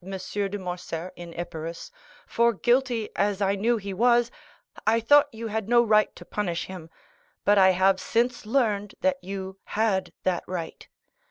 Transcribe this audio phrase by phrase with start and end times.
[0.03, 1.91] de Morcerf in Epirus,
[2.25, 4.31] for guilty as I knew he was,
[4.87, 6.89] I thought you had no right to punish him;
[7.45, 10.87] but I have since learned that you had that right.